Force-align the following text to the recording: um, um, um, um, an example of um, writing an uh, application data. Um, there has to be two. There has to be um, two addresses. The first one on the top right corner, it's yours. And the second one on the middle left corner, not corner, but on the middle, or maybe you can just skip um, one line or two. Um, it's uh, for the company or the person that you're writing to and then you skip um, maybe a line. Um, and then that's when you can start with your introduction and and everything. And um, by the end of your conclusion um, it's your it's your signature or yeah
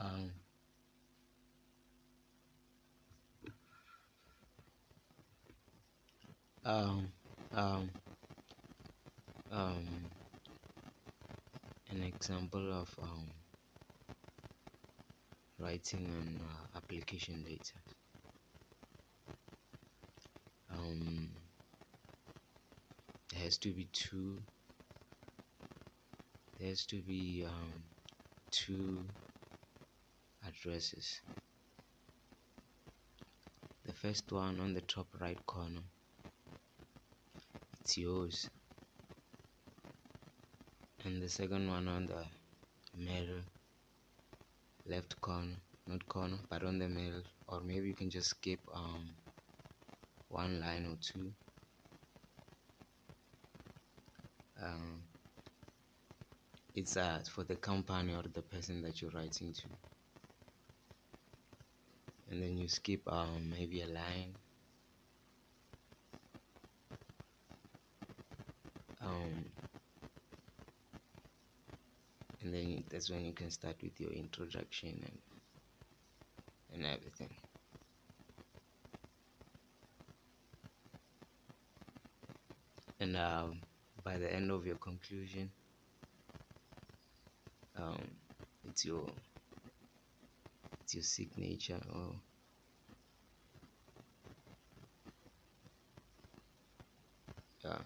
um, 0.00 0.30
um, 6.64 7.12
um, 7.52 7.90
um, 9.50 10.10
an 11.90 12.02
example 12.04 12.72
of 12.72 12.94
um, 13.02 13.32
writing 15.58 16.06
an 16.08 16.40
uh, 16.42 16.76
application 16.78 17.42
data. 17.42 17.74
Um, 20.70 21.30
there 23.32 23.42
has 23.44 23.56
to 23.58 23.72
be 23.72 23.84
two. 23.92 24.42
There 26.58 26.68
has 26.68 26.84
to 26.86 27.00
be 27.00 27.44
um, 27.46 27.84
two 28.50 29.06
addresses. 30.56 31.20
The 33.86 33.92
first 33.94 34.30
one 34.32 34.60
on 34.60 34.74
the 34.74 34.82
top 34.82 35.08
right 35.20 35.40
corner, 35.46 35.80
it's 37.80 37.96
yours. 37.96 38.50
And 41.04 41.22
the 41.22 41.28
second 41.30 41.68
one 41.68 41.88
on 41.88 42.06
the 42.06 42.26
middle 42.94 43.42
left 44.86 45.20
corner, 45.20 45.56
not 45.86 46.08
corner, 46.08 46.38
but 46.48 46.62
on 46.64 46.78
the 46.78 46.88
middle, 46.88 47.22
or 47.48 47.60
maybe 47.60 47.88
you 47.88 47.94
can 47.94 48.08
just 48.10 48.30
skip 48.30 48.60
um, 48.74 49.14
one 50.28 50.60
line 50.60 50.86
or 50.86 50.96
two. 51.00 51.32
Um, 54.62 55.02
it's 56.74 56.96
uh, 56.96 57.20
for 57.34 57.42
the 57.44 57.56
company 57.56 58.14
or 58.14 58.22
the 58.22 58.42
person 58.42 58.82
that 58.82 59.02
you're 59.02 59.10
writing 59.10 59.52
to 59.52 59.68
and 62.30 62.40
then 62.42 62.56
you 62.58 62.68
skip 62.68 63.02
um, 63.08 63.50
maybe 63.50 63.80
a 63.82 63.86
line. 63.86 64.36
Um, 69.00 69.46
and 72.40 72.54
then 72.54 72.82
that's 72.88 73.10
when 73.10 73.24
you 73.26 73.32
can 73.34 73.50
start 73.50 73.76
with 73.82 74.00
your 74.00 74.10
introduction 74.12 75.02
and 75.04 75.18
and 76.72 76.86
everything. 76.86 77.30
And 83.00 83.16
um, 83.16 83.62
by 84.04 84.18
the 84.18 84.30
end 84.32 84.50
of 84.50 84.66
your 84.66 84.76
conclusion 84.76 85.50
um, 87.76 88.10
it's 88.64 88.84
your 88.84 89.06
it's 90.86 90.94
your 90.94 91.02
signature 91.02 91.80
or 91.92 92.14
yeah 97.64 97.78